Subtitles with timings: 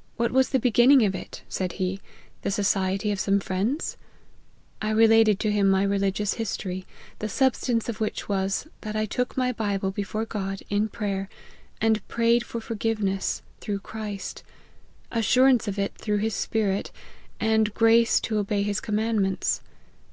[0.16, 1.98] 'What was the beginning of it,' said he,'
[2.42, 3.96] the society of some friends?'
[4.80, 6.86] I related to him my religious history,
[7.18, 11.28] the substance of which was, that I took my bible before God, in prayer,
[11.80, 14.44] and prayed for forgiveness through Christ,
[15.10, 16.92] assurance of it through his Spirit,
[17.40, 19.62] and grace to obey his com mandments.